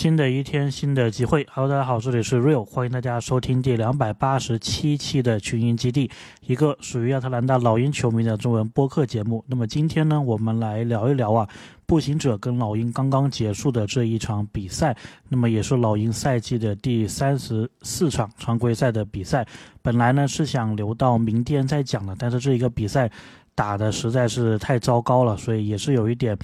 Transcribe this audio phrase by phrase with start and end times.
[0.00, 1.46] 新的一天，新的机会。
[1.52, 6.10] Hello，大家好，这里是 Real，欢迎大家收听第两百八十七期的群英基地，
[6.46, 9.44] 一个属于亚特兰大老鹰球迷的中文播客节目。
[9.46, 11.46] 那么今天呢，我们来聊一聊啊，
[11.84, 14.96] 步行者跟老鹰刚刚结束的这一场比赛，
[15.28, 19.46] 那么也是老鹰赛季的第三十四场常规赛的比赛。
[19.82, 23.10] 本来呢是想留到明天再讲的，但是这一个比赛
[23.54, 26.34] 打的实在是太糟糕了，所以也是有一点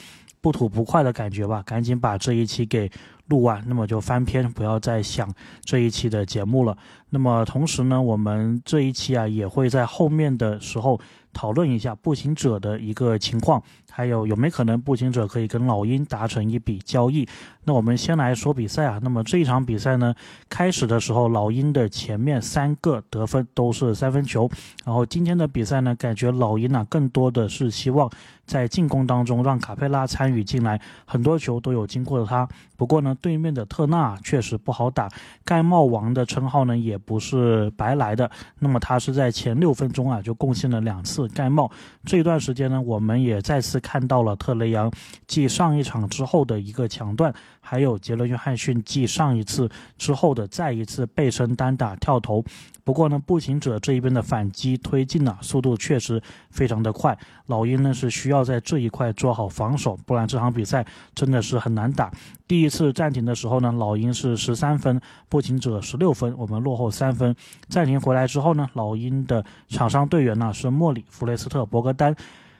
[0.43, 2.91] 不吐不快的感觉吧，赶紧把这一期给。
[3.29, 6.77] 录完，那么就翻篇，不要再想这一期的节目了。
[7.11, 11.01] 那么同时呢，我们这一期啊，也会在后面的时候。
[11.37, 17.29] 讨论一下步行者的一个情况，还有有没有可能步行者可以跟老鹰达成一笔交易？
[17.65, 18.99] 那我们先来说比赛啊。
[19.03, 20.15] 那么这一场比赛呢，
[20.49, 24.49] 开始的时候老鹰的前面三个得分都是三分球，
[24.87, 28.11] 然后今天的比赛呢，感觉老鹰呢更多的是希望
[28.47, 32.49] 在进攻当中让卡佩拉参与进来，很多球都有经过了他。
[32.77, 35.09] 不过呢，对面的特纳确实不好打，
[35.45, 38.31] 盖帽王的称号呢也不是白来的。
[38.61, 41.26] 那么他是在前六分钟啊就贡献了两次。
[41.29, 41.71] 盖帽。
[42.05, 44.91] 这段时间呢，我们也再次看到了特雷杨
[45.27, 47.35] 继上一场之后的一个抢断，
[47.67, 52.45] 还有杰伦约翰逊继上一次之后的再一次背身单打跳投。
[52.85, 57.19] 不过呢，步行者这一边的反击推进呢，速度确实非常的快。
[57.47, 62.13] 老鹰呢是需要在这一块做好防守，不然这场比赛真的是很难打。
[62.47, 67.35] 第一次暂停的时候呢，老鹰是十三分，步行者十六分，我们落后三分。
[67.69, 72.15] 暂停回来之后呢，老鹰的场上队员呢是莫里、弗雷斯特、博格丹。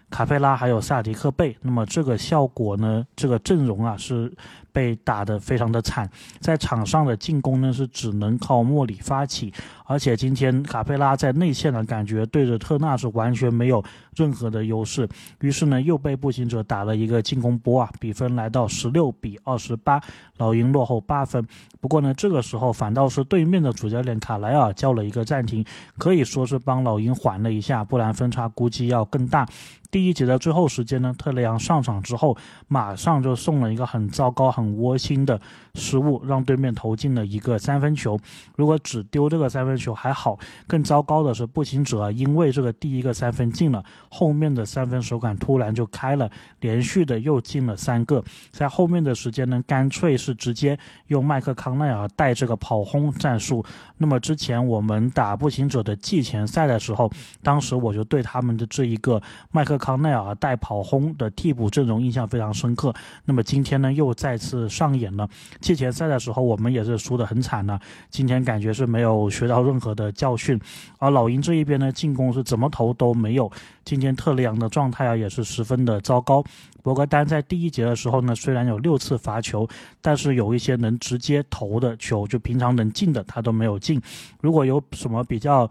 [0.09, 3.05] 卡佩拉还有萨迪克贝，那么这个效果呢？
[3.17, 4.33] 这个阵容啊是
[4.77, 6.07] 被打得非常的惨，
[6.39, 9.51] 在场上的进攻呢是只能靠莫里发起，
[9.87, 13.83] 而且今天卡佩拉在内线的感觉对着特纳是完全没有
[14.15, 15.09] 任何的优势，
[15.41, 19.99] 于是呢又被步行者打了一个进攻波啊，比分来到十六比二十八，
[20.37, 21.43] 老鹰落后八分。
[21.81, 25.65] 不过呢这个时候反倒是对面的主教练卡莱尔叫了一个暂停，
[25.97, 29.49] 可以说是帮老鹰缓了一下，不然分差估计要更大。
[29.89, 32.37] 第一节的最后时间呢，特雷杨上场之后，
[32.67, 35.41] 马上就送了一个很糟糕、很窝心的
[35.75, 38.19] 失误，让对面投进了一个三分球。
[38.57, 46.29] 如果只丢这个三分球还好，更糟糕的是步行者因为这个第一个三分进了，后面的三分手感突然就开了，
[46.61, 48.23] 连续的又进了三个。
[48.51, 53.65] 在后面的时间呢，干脆是直接用麦克康奈尔带这个跑轰战术。
[53.99, 57.09] 那么之前我们打步行者的季前赛的时候，
[57.41, 59.23] 当时我就对他们的这一个
[59.53, 59.77] 麦克。
[59.77, 62.95] 康奈尔带跑轰的替补阵容印象非常深刻。
[63.27, 65.29] 那么今天呢，又再次是上演了。
[65.61, 67.79] 季前赛的时候，我们也是输得很惨的。
[68.11, 70.59] 今天感觉是没有学到任何的教训。
[70.99, 73.51] 而老鹰这一边呢，进攻是怎么投都没有。
[73.85, 76.43] 今天特雷杨的状态啊，也是十分的糟糕。
[76.83, 79.69] 博格丹在第一节的时候呢，虽然有六次罚球，
[80.01, 84.01] 但是有一些能直接投的球，就平常能进的他都没有进。
[84.41, 85.71] 如果有什么比较。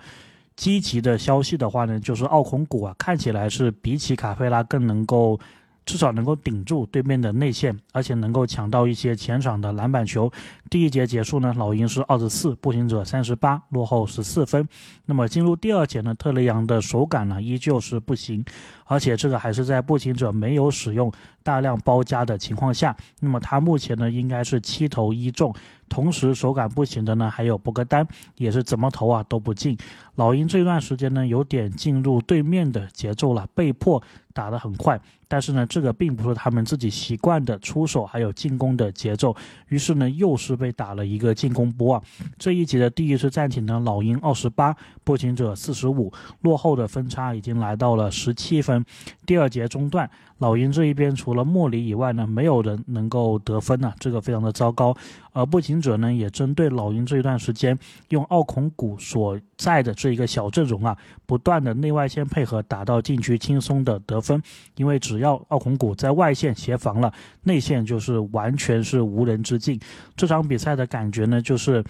[0.57, 5.37] 积极的消息的话呢，就是奥孔古啊，看起来是比起卡佩拉更能够。
[5.85, 10.31] 至少能够顶住对面的内线，而且能够抢到一些前场的篮板球。
[10.69, 14.67] 第一节结束呢，老鹰是二十四，步行者三十八，落后十四分。
[15.05, 18.43] 那么进入第二节呢，特雷杨的手感呢依旧是不行，
[18.85, 21.11] 而且这个还是在步行者没有使用
[21.43, 22.95] 大量包夹的情况下。
[23.19, 25.53] 那么他目前呢应该是七投一中，
[25.87, 28.07] 同时手感不行的呢还有博格丹，
[28.37, 29.77] 也是怎么投啊都不进。
[30.15, 34.01] 老鹰这段时间呢有点进入对面的节奏了，被迫。
[34.35, 39.33] 打得很快，但是呢，这个并不是他们自己习惯的出手还有进攻的节奏。
[39.69, 42.01] 于是呢，又是被打了一个进攻波啊。
[42.37, 44.75] 这一节的第一次暂停呢，老鹰二十八，
[45.05, 48.83] 步行者四十五，落后的分差已经来到了十七分。
[49.25, 50.07] 第二节中段，
[50.39, 54.93] 老鹰这一边除了莫里以外呢，没有人能够得分呢，这个非常的糟糕。
[55.31, 57.77] 而步行者呢，也针对老鹰这一段时间
[58.09, 64.21] 用奥孔古所在的这一个小阵容啊，不断的内外线配合，打到禁区轻松的得。
[64.25, 64.41] 分，
[64.75, 67.13] 因为只要奥孔古在外线协防了，
[67.43, 69.79] 内线就是完全是无人之境。
[70.17, 71.83] 这场比赛的感觉呢，就是。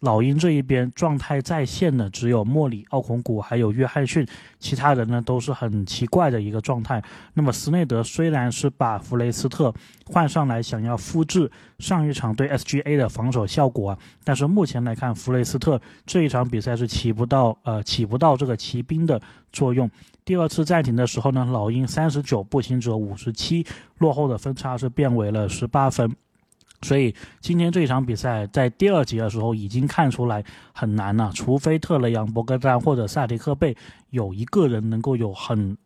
[0.00, 4.26] 老鹰这一边状态在线的只有莫里、奥孔古还有约翰逊，
[4.58, 7.02] 其他人呢都是很奇怪的一个状态。
[7.34, 9.72] 那么斯内德虽然是把弗雷斯特
[10.04, 19.20] 换上来，想要复制上一场对 SGA 的防守效果啊，但是目前来看，弗雷斯特这一场比赛是起不到呃起不到这个骑兵的
[19.50, 19.90] 作用。
[20.24, 23.64] 第二次暂停的时候呢，老鹰三十九，步行者五十七，
[23.98, 26.14] 落后的分差是变为了十八分。
[26.82, 33.76] 所以今天这一场比赛在第二节的时候已经看出来很难了，除非特雷杨、博格丹或者萨迪克贝
[34.10, 35.76] 有一个人能够有很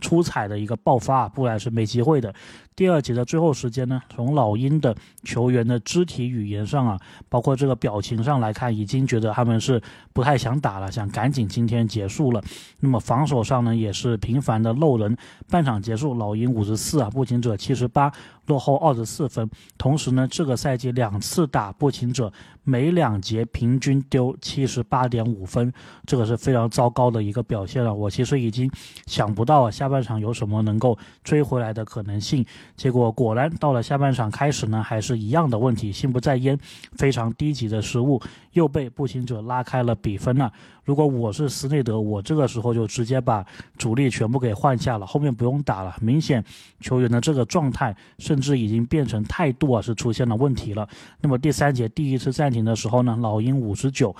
[0.00, 2.34] 出彩的一个爆发，不然是没机会的。
[2.76, 4.92] 第二节的最后时间呢，从老鹰的
[5.22, 9.80] 球员的肢体语言上啊，包括这个表情上来看，已经觉得他们是
[10.12, 12.42] 不太想打了，想赶紧今天结束了。
[12.80, 15.16] 那么防守上呢，也是频繁的漏人。
[15.48, 18.12] 半场结束，老鹰五十四啊，步行者七十八，
[18.46, 19.48] 落后二十四分。
[19.78, 22.32] 同时呢，这个赛季两次打步行者，
[22.62, 25.72] 每两节平均丢七十八点五分，
[26.06, 27.92] 这个是非常糟糕的一个表现了。
[27.94, 28.70] 我其实已经
[29.06, 32.44] 想不到下半场有什么能够追回来的可能性。
[32.76, 36.58] 结果果然到了下半场开始呢，还是一样的问题，心不在焉，
[36.92, 38.20] 非常低级的失误，
[38.52, 40.52] 又被步行者拉开了比分了。
[40.84, 43.42] 如果我是斯内德，我这个时候就直接把
[43.78, 45.96] 主力全部给换下了，后面不用打了。
[46.02, 46.44] 明显
[46.80, 50.88] 球员的这个状态是，甚至已经变成态度啊，是出现了问题了。
[51.20, 54.14] 那么第三节第一次暂停的时候呢，老鹰五十九。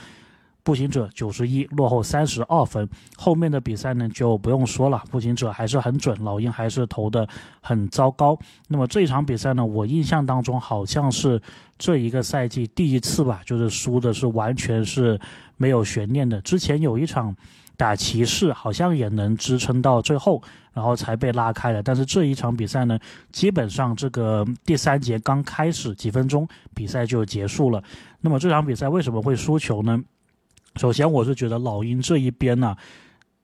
[0.62, 2.88] 步行者九十一落后三十二分，
[3.18, 7.28] 后面的比赛呢就不用说了，步行者还是很准，老鹰还是投的
[7.60, 8.38] 很糟糕。
[8.68, 11.42] 那么这场比赛呢，我印象当中好像是
[11.76, 15.20] 这一个赛季第一次吧，就是输的是完全是
[15.58, 16.40] 没有悬念的。
[16.40, 17.36] 之前有一场
[17.76, 20.42] 打骑士，好像也能支撑到最后，
[20.72, 21.82] 然后才被拉开的。
[21.82, 22.98] 但是这一场比赛呢，
[23.32, 27.82] 基本上这个第三节刚开始几分钟比赛就结束了。
[28.20, 30.02] 那么这场比赛为什么会输球呢？
[30.76, 32.76] 首先，我是觉得老鹰这一边呢，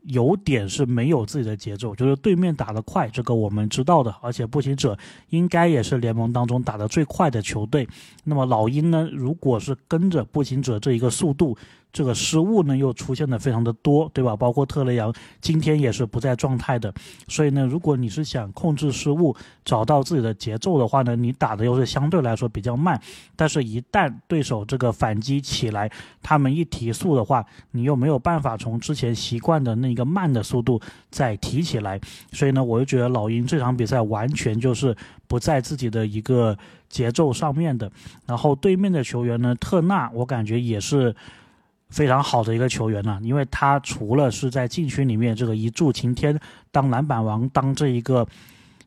[0.03, 4.99] 有点是没有自己的节奏，就是对面打得快，这个我们知道的，而且步行者
[5.29, 7.89] 应该也是联盟当中打得最快的球队。
[8.25, 11.57] 那么老鹰呢，如果是跟着步行者这一个速度，
[11.93, 14.37] 这个失误呢又出现的非常的多，对吧？
[14.37, 16.93] 包括特雷杨今天也是不在状态的，
[17.29, 19.35] 所以呢，如果你是想控制失误，
[19.65, 23.01] 找到自己的节奏的话呢，你打的又是相对来说比较慢，
[23.35, 25.91] 但是，一旦对手这个反击起来，
[26.23, 32.01] 他们一提速的话，你又没有办法从之前习惯的那个慢的速度再提起来，
[32.33, 34.97] 所以呢，我就觉得老鹰这场比赛完全就是
[35.27, 36.57] 不在自己的一个
[36.89, 37.91] 节奏上面的，
[38.27, 41.15] 然后对面的球员呢，特纳，我感觉也是。
[41.91, 46.39] 非常好的一个球员呢，因为他除了是在禁区里面这个一柱擎天
[46.71, 48.27] 当篮板王当这一个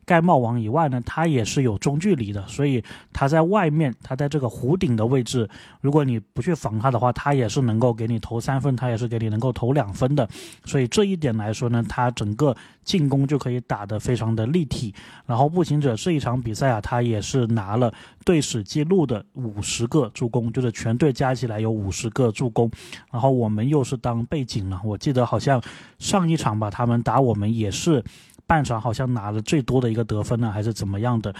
[0.04, 5.48] 盖帽王以外呢，他也是有中距离的，所以他在外面，他在这个弧顶的位置，
[5.80, 10.28] 如果你不去防他的话，他也是能够给你投三分，他也是给你能够投两分的，
[10.64, 12.54] 所以这一点来说呢，他整个。
[12.84, 17.90] 进攻就可以打得非常的立体，然后步行者这一场比赛啊，他也是拿了
[18.26, 22.70] 队史记录的五十个助攻，就是全队加起来有五十个助攻，
[23.10, 25.62] 然后我们又是当背景了，我记得好像
[25.98, 28.04] 上一场吧，他们打我们也是
[28.46, 31.34] 半场好像拿了最多的一个得分呢，还是怎么样的。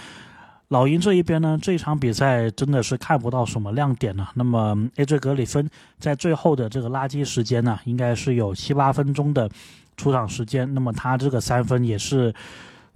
[0.69, 4.31] 老鹰这一边呢，这一场比赛真的是看不到什么亮点了。
[4.35, 5.69] 那么 AJ 格里芬
[5.99, 9.51] 在最后的这个垃圾时间呢，应该是有七八分钟的。
[9.97, 12.35] 出场时间，那么他这个三分也是，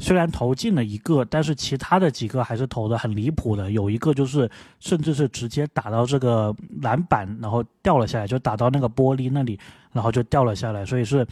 [0.01, 3.71] 虽然投进了一个，但是其他的几个还是投的很离谱的。
[3.71, 4.51] 有一个就是，
[4.81, 6.53] 甚至是直接打到这个
[6.83, 9.57] 篮板，然后掉了下来，就打到那个玻璃那里，
[9.93, 10.85] 然后就掉了下来。
[10.85, 11.25] 所以是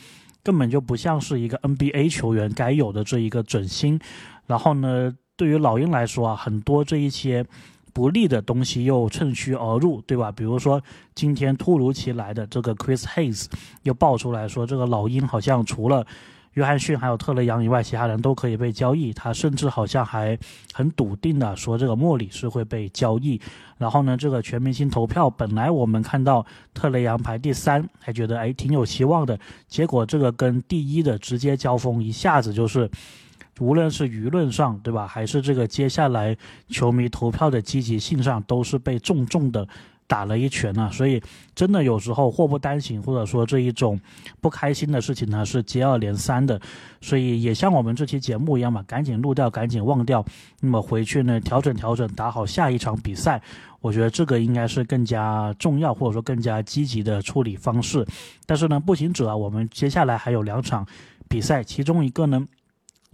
[0.46, 3.98] 根本就不像是一个 NBA 球员该有的这一个准心。
[4.46, 7.44] 然后呢，对于老鹰来说啊，很多这一些。
[7.96, 10.30] 不利的东西又趁虚而入，对吧？
[10.30, 10.82] 比如说
[11.14, 13.46] 今天突如其来的这个 Chris Hayes
[13.84, 16.06] 又爆出来说，这个老鹰好像除了
[16.56, 19.12] 约翰逊还有特雷杨以外，其他人都可以被交易。
[19.12, 20.38] 他甚至好像还
[20.72, 23.40] 很笃定的说，这个莫里是会被交易。
[23.78, 29.38] 然后呢，这个全明星投票本来我们看到特雷杨排第三，还觉得哎挺有希望的，
[29.68, 32.90] 结果这个跟第一的直接交锋，一下子就是。
[33.58, 36.36] 无论是舆论上，对吧，还是这个接下来
[36.68, 39.66] 球迷投票的积极性上，都是被重重的
[40.06, 40.90] 打了一拳啊！
[40.92, 41.22] 所以，
[41.54, 44.00] 真的有时候祸不单行，或者说这一种
[44.40, 46.60] 不开心的事情呢，是接二连三的。
[47.00, 50.24] 所以，也像我们这期节目一样嘛，赶紧录掉，赶紧忘掉。
[50.60, 53.42] 那么回去呢，调整调整，打好下一场比赛。
[53.80, 58.06] 我觉得这个应该是更加重要，或者说更加积极的处理方式。
[58.46, 60.86] 但是呢，步行者啊，我们接下来还有两场
[61.28, 62.46] 比赛，其中一个呢。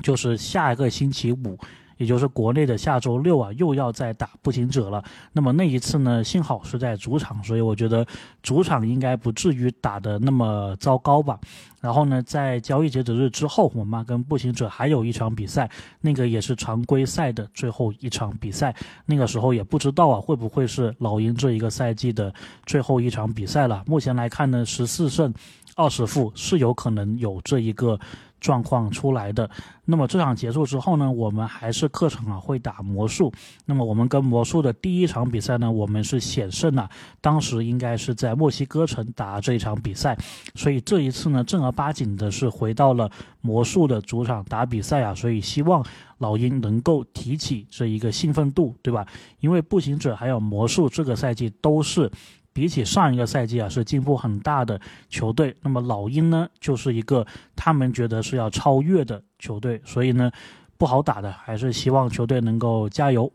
[0.03, 1.57] 就是下一个星期五，
[2.03, 5.05] 也就是国内的下周六啊，又要再打步行者了。
[5.33, 8.05] 那么那一次呢，幸好是在主场，所以我觉得
[8.43, 11.39] 主场应该不至于打得那么糟糕吧。
[11.81, 18.75] 然后呢，在交易截止日之后，我们跟步行者还有一场比赛，那个也是常规赛的最后一场比赛。
[19.07, 22.35] 那个时候也不知道啊，会不会是老鹰这一个赛季的
[22.67, 23.85] 最后一场比赛了。
[23.87, 25.33] 目前来看呢，十四胜
[25.77, 27.97] 二十负是有可能有这一个。
[28.43, 29.49] 状况出来的。
[29.85, 33.33] 那么这场结束之后呢，我们还是客场啊会打魔术。
[33.65, 36.89] 那么我们跟魔术的第一场比赛呢，我们是险胜了。
[37.21, 40.17] 当时应该是在墨西哥城打这一场比赛，
[40.55, 45.15] 所以这一次呢，正儿八经的是回到了魔术的主场打比赛啊。
[45.15, 45.85] 所以希望
[46.19, 49.07] 老鹰能够提起这一个兴奋度，对吧？
[49.41, 52.11] 因为步行者还有魔术这个赛季都是。
[52.53, 55.55] 比起上一个赛季啊，是进步很大的球队。
[55.63, 60.31] 那么老鹰呢，就是一个他们觉得是要超越的球队，所以呢，
[60.77, 63.33] 不好打的，还是希望球队能够加油。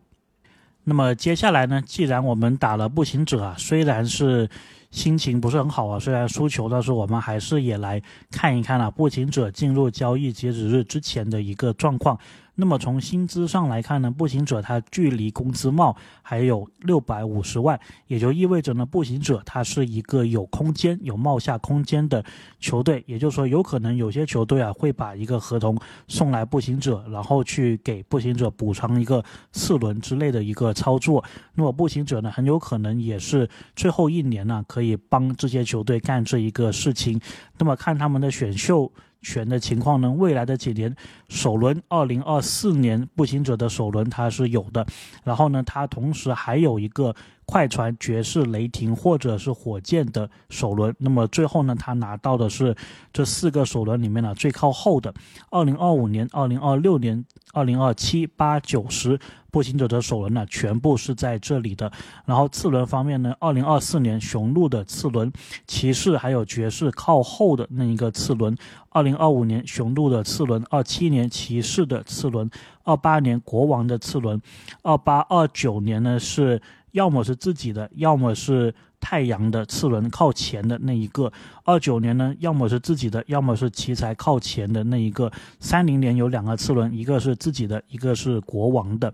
[0.84, 4.50] 那么接下来呢，既然我们打了步行者啊，虽然是
[4.90, 12.18] 心情不是很好啊，虽然输球，但是我们还是也来看一看啊，步行者进入交易截止日之前的一个状况。
[12.60, 22.26] 那么从薪资上来看呢，步行者它距离工资帽还有六百五十万，也就意味着呢，步行者它是一个有空间、有帽下空间的
[22.60, 23.04] 球队。
[23.06, 31.24] 也就是说，有可能有些球队啊会把一个合同送来步行者，然后去给步行者补偿一个四轮之类的一个操作。
[31.54, 37.22] 那么步行者呢，很有可能也是最后一年呢，可以帮这些球队干这一个事情。
[37.60, 38.92] 那么看他们的选秀。
[39.22, 40.10] 权的情况呢？
[40.12, 40.96] 未来的几年，
[41.30, 44.86] 首轮二零二四年步行者的首轮它是有的，
[45.24, 50.94] 然后呢，它同时还有一个快船、爵士、雷霆或者是火箭的首轮。
[51.00, 52.76] 那么最后呢，他拿到的是
[53.12, 55.14] 这四个首轮里面呢最靠后的
[55.50, 59.20] 二零二五年、二零二六年、二零二七、八九十。
[59.58, 61.92] 步行者的首轮呢，全部是在这里的。
[62.26, 65.34] 然后次轮方面呢，二零二四年雄鹿的次轮，
[65.66, 68.56] 骑士还有爵士靠后的那一个次轮。
[68.92, 72.48] 二零二五年雄鹿的次轮，二七年骑士的次轮，
[72.84, 74.40] 二八年国王的次轮，
[74.84, 76.62] 二八二九年呢是
[76.92, 78.72] 要么是自己的，要么是。
[79.00, 81.32] 太阳的次轮靠前的那一个，
[81.64, 85.32] 二九年呢，要么是自己的，要么是奇才靠前的那一个。
[85.60, 89.14] 三零年有两个次轮，一个是自己的，一个是国王的。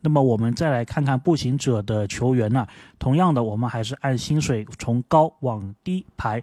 [0.00, 2.66] 那么我们再来看看步行者的球员呢，
[2.98, 6.42] 同样的，我们还是按薪水从高往低排。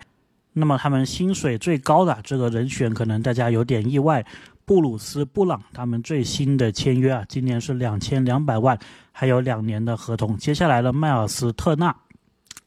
[0.54, 4.26] 那么他们薪水最高的这个人选，可能大家有点意外，
[4.66, 8.78] 布鲁斯布朗他们最新的签约啊，今年是两千两百万，
[9.12, 10.38] 还有两年的合同。
[10.38, 11.96] 接下来的迈尔斯特纳。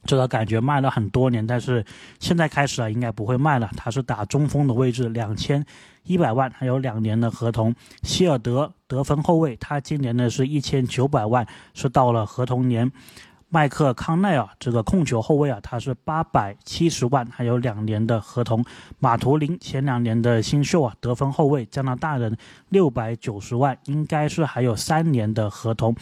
[0.04, 1.84] 这个感觉卖了很多年，但是
[2.20, 3.70] 现在开始啊，应该不会卖了。
[3.76, 5.64] 他是打中锋的位置，两千
[6.04, 7.74] 一百万，还有两年的合同。
[8.02, 12.92] 希尔德得分后卫，他今年呢是一千九百万，是到了合同年。
[13.50, 18.64] 麦克康奈尔这个控球后卫啊，他是八百七十万，还有两年的合同。
[18.98, 22.36] 马图林前两年的新秀啊，得分后卫，加拿大人，
[22.70, 25.94] 六百九十万，应该是还有三年的合同。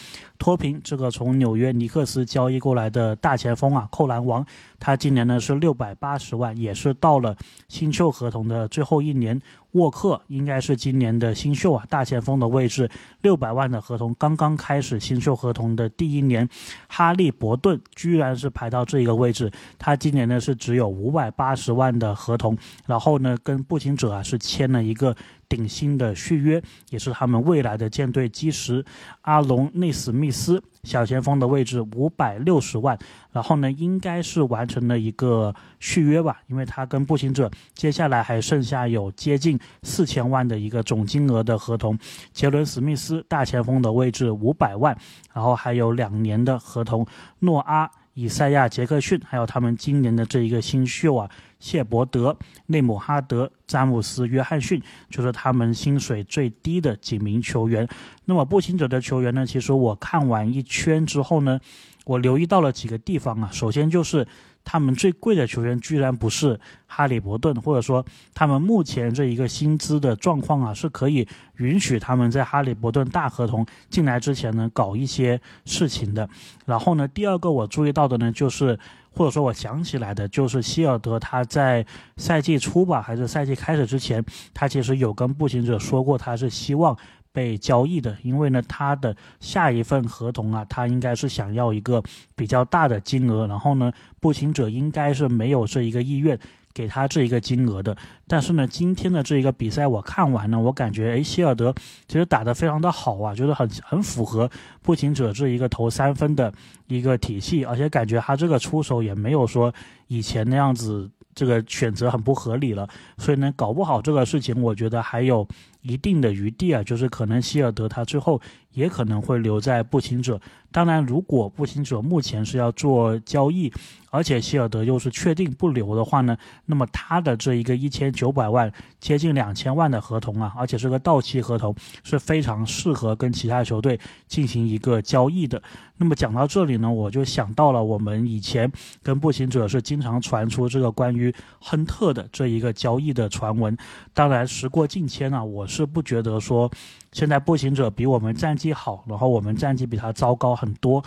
[0.43, 4.45] 脱贫这个从纽约尼克斯交易过来的大前锋啊，扣篮王，
[4.81, 7.37] 他今年呢是六百八十万，也是到了
[7.69, 9.41] 新秀合同的最后一年。
[9.71, 12.91] 沃克应该是今年的新秀啊，大前锋的位置，
[13.23, 16.47] 六百万的合同，刚刚开始新秀合同的第一年。
[16.89, 25.17] 哈利伯顿居然是排到这一个位置，他今年呢是只有五百八十万的合同，然后呢跟步行者啊是签了一个。
[25.53, 28.83] 顶薪的续约也是他们未来的舰队基石。
[29.21, 32.99] 阿隆内史密斯小前锋的位置五百六十万，
[33.33, 41.99] 然后呢，应该是完成了一个续约吧，因为他跟步行者接下来还剩下有接近四千万的一个总金额的合同。
[42.33, 44.97] 杰伦史密斯大前锋的位置五百万，
[45.35, 47.07] 然后还有两年的合同。
[47.41, 47.91] 诺阿。
[48.15, 57.89] 以赛亚·杰克逊，还有他们今年的这一个新秀啊，谢伯德、内姆哈德、詹姆斯·约翰逊，就是他们薪水最低的几名球员。
[58.27, 59.47] 那么步行者的球员呢？
[59.47, 61.59] 其实我看完一圈之后呢，
[62.05, 63.49] 我留意到了几个地方啊。
[63.53, 64.27] 首先就是。
[64.65, 68.05] 他们最贵的球员居然不是哈利伯顿，或者说
[68.35, 71.27] 他们目前这一个薪资的状况啊，是可以
[71.57, 76.29] 允许他们在哈利伯顿大合同进来之前呢搞一些事情的。
[76.67, 78.79] 然后呢，第二个我注意到的呢，就是
[79.11, 81.85] 或者说我想起来的，就是希尔德他在
[82.17, 86.97] 赛季初吧，还是赛季开始之前，他其实有跟步行者说过，他是希望。
[87.33, 92.03] 被交易的，因为呢，他的下一份合同啊，他应该是想要一个
[92.37, 96.39] 比较大的金额，然后呢，步行者应该是没有这一个意愿
[96.75, 97.97] 给他这一个金额的。
[98.29, 101.75] 但是呢，今天的这一个比赛我看完呢，我感觉诶，希尔德
[102.07, 104.51] 其实打得非常的好啊，觉得很很符合
[104.83, 106.53] 步行者这一个投三分的
[106.87, 109.73] 一个体系，而且感觉他这个出手也没有说
[110.09, 111.11] 以前那样子。
[111.35, 112.87] 这个选择很不合理了，
[113.17, 115.49] 所以呢，搞不好这个事情，我觉得还有
[115.83, 118.41] 一定的余地啊，就是可能希尔德他最后
[118.73, 120.41] 也可能会留在步行者。
[120.71, 123.71] 当然，如果步行者目前是要做交易，
[124.11, 126.35] 而且希尔德又是确定不留的话呢，
[126.65, 135.63] 那么他的这一个一千九百万、接近两千万的合同啊，而且是个到期合同，是非常适合跟其他球队进行一个交易的。
[135.99, 138.71] 那么讲到这里呢，我就想到了我们以前
[139.03, 143.77] 跟步行者是经常传出这个关于亨特的这一个交易的传闻。
[144.15, 146.71] 当然，时过境迁啊，我是不觉得说
[147.13, 150.55] 现在步行者比我们战绩好，然后我们战绩比他糟糕。
[150.55, 151.03] 很多，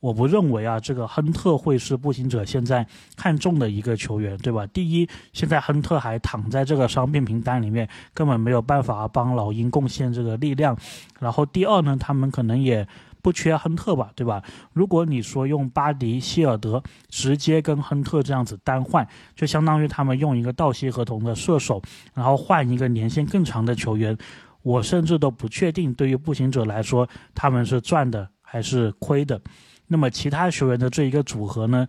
[0.00, 4.66] 我不认为啊，这个亨特会是步行者现在看中的一个球员，对吧？
[4.68, 10.74] 第一，现在亨特还躺在这个伤病名单里面，根本没有办法帮老鹰贡献这个力量。
[11.20, 12.88] 然后第二呢，他们可能也
[13.26, 14.40] 不缺亨特吧，对吧？
[14.72, 19.04] 如果你说用巴迪希尔德直接跟亨特这样子单换，
[19.34, 21.82] 就相当于他们用一个到期合同的射手，
[22.14, 24.16] 然后换一个年限更长的球员，
[24.62, 28.28] 我甚至都不确定，对于步行者来说，他们是赚的。
[28.48, 29.40] 还是亏的，
[29.88, 31.84] 那么其他球员的这一个组合呢，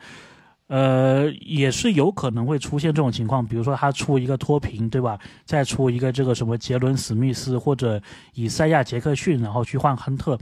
[0.67, 5.17] 呃，也是有可能会出现这种情况，比如说他出一个脱贫，对吧？
[5.45, 8.01] 再出一个这个什么杰伦史密斯或者
[8.33, 10.38] 以赛亚杰克逊，然后去换亨特，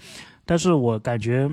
[0.45, 1.49] 但是我感觉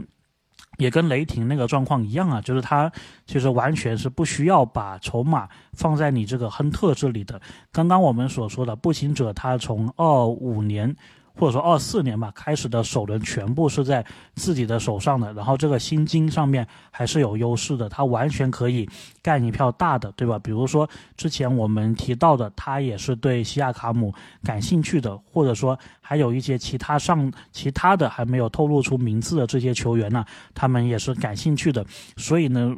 [0.78, 2.90] 也跟雷霆那个状况一样啊，就是他
[3.26, 7.40] 其实完全是不需要把筹码放在你这个亨特这里的。
[7.70, 10.96] 刚刚我们所说的步行者，他从二五年。
[11.34, 18.88] 或者说二四年吧，开始的首轮全部是在自己的手上的，然后这个薪金上面还是有优势的，他完全可以
[19.22, 20.38] 干一票大的，对吧？
[20.38, 24.12] 比如说之前我们提到的，他也是对西亚卡姆
[24.42, 30.24] 感兴趣的，或者说还有一些其他上其他的还没有透露出名字的这些球员呢，
[30.54, 31.84] 他们也是感兴趣的，
[32.16, 32.76] 所以呢。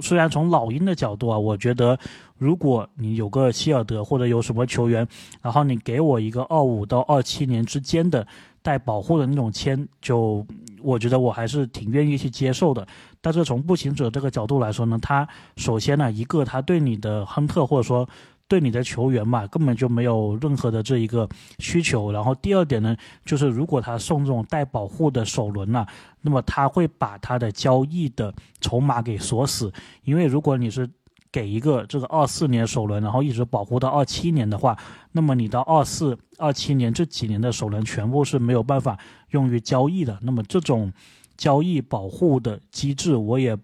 [0.00, 1.98] 虽然从老鹰的角度啊，我觉得
[2.38, 5.06] 如果你有个希尔德或者有什么球员，
[5.42, 8.26] 然后你给我一个二五到二七年之间的
[8.62, 10.46] 带保护的那种签，就
[10.82, 12.86] 我觉得我还是挺愿意去接受的。
[13.20, 18.08] 但是从步行者这个角度来说呢，他首先呢，一个他对你的亨特或者说。
[18.50, 21.28] 对你的球员嘛，根本就没有任何的这一个
[21.60, 22.10] 需求。
[22.10, 25.86] 然后第二点呢，就是如果他送这种带保护的首轮啊，
[26.20, 29.72] 那么他会把他的交易的筹码给锁死。
[30.02, 30.90] 因为如果你是
[31.30, 34.76] 给一个这个二四年首轮，然后一直保护到二七年的话，
[35.12, 40.18] 那么你到二四、二七年这几年的首轮全部是没有办法用于交易的。
[40.22, 40.92] 那么这种
[41.36, 43.56] 交易保护的机制，我也。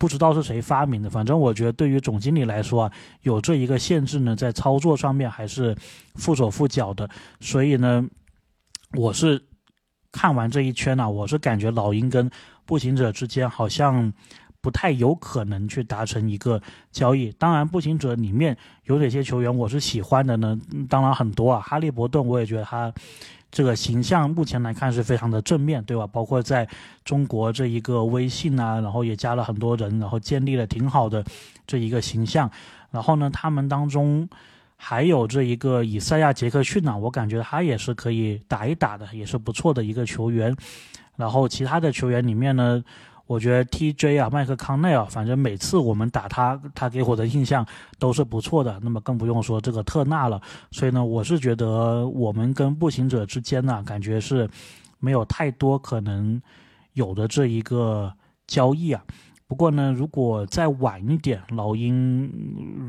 [0.00, 5.76] 不知道是谁发明的，反正我觉得对于总经理来说啊，有这一个限制呢，在操作上面还是
[6.14, 7.06] 缚手缚脚的。
[7.38, 8.02] 所以呢，
[8.94, 9.44] 我是
[10.10, 12.30] 看完这一圈呢，我是感觉老鹰跟
[12.64, 14.10] 步行者之间好像
[14.62, 17.30] 不太有可能去达成一个交易。
[17.32, 20.58] 当然，步行者里面有哪些球员我是喜欢的呢？
[20.88, 22.90] 当然很多啊，哈利伯顿我也觉得他。
[23.50, 26.06] 这个形象目前来看是非常的正面对吧？
[26.06, 26.68] 包括在
[27.04, 31.24] 中国这一个微信啊，然后也加了很多人，然后建立了挺好的
[31.66, 32.50] 这一个形象。
[32.90, 34.28] 然后呢，他们当中
[34.76, 40.54] 还有这一个以赛亚杰克逊呢，我感觉他也是可以打一打的，也是不错的一个球员。
[41.16, 42.82] 然后其他的球员里面呢？
[43.30, 47.64] 我觉得 TJ 啊，麦克康奈尔，反正每次我们打他，他给我的印象
[47.96, 48.80] 都是不错的。
[48.82, 50.42] 那么更不用说这个特纳了。
[50.72, 54.50] 所以呢，我是觉得我们跟步行者之间呢，感觉是
[54.98, 56.42] 没有太多可能
[56.94, 58.12] 有的这一个
[58.48, 59.00] 交易啊。
[59.46, 62.28] 不过呢，如果再晚一点，老鹰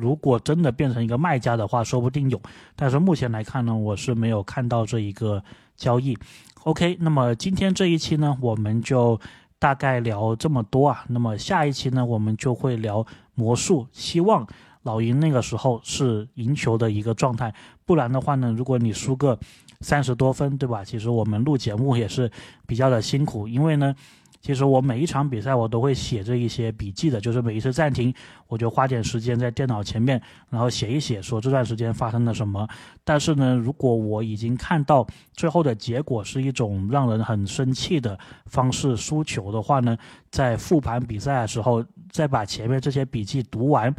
[0.01, 2.41] 如果真的变成一个卖家的话，说不定有。
[2.75, 5.43] 但是目前来看呢，我是没有看到这一个
[5.77, 6.17] 交易。
[6.63, 9.21] OK，那么今天这一期呢，我们就。
[9.61, 13.85] 大概聊这么多啊，那么下一期呢，我们就会聊魔术。
[13.91, 14.47] 希望
[14.81, 17.53] 老鹰那个时候是赢球的一个状态，
[17.85, 19.37] 不然的话呢，如果你输个
[19.81, 20.83] 三十多分，对吧？
[20.83, 22.31] 其实我们录节目也是
[22.65, 23.95] 比较的辛苦，因为呢。
[24.41, 28.13] 其实我每一场比赛我都会写着一些笔记的，就是每一次暂停，
[28.47, 32.67] 我就花点时间在电脑前面，然后写一写，说这段时间发生了什么。
[33.03, 39.95] 但是呢，如果我已经看到最后的结果是一种让人很生气的方式输球的话呢，
[40.31, 43.93] 在复盘比赛的时候，再把前面这些笔记读完，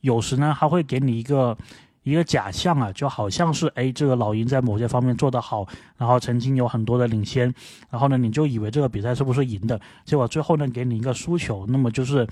[0.00, 1.56] 有时呢还会给你一个。
[2.06, 5.66] 一个假象啊，就好像是哎，这个老鹰在某些方面做得好，
[5.96, 7.52] 然后曾经有很多的领先，
[7.90, 9.80] 然后呢，你就以为这个比赛是不是赢的？
[10.04, 12.24] 结果最后呢，给你一个输球，那么就是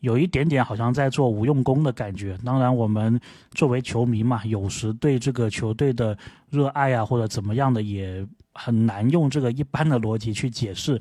[0.00, 2.36] 有一点点好像在做无用功的感觉。
[2.44, 3.20] 当然，我们
[3.52, 6.18] 作为球迷嘛，有时对这个球队的
[6.50, 11.00] 热爱啊，或者怎么样的，也很难用这个一般的逻辑去解释。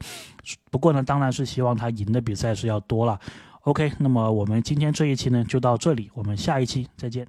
[0.70, 3.20] 不过呢，当然是希望他赢的比赛是要多了。
[3.62, 7.26] OK，那么我们今天这一期呢就到这里，我们下一期再见。